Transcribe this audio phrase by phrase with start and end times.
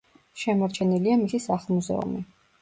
[0.43, 2.25] შემორჩენილია მისი სახლ-მუზეუმი.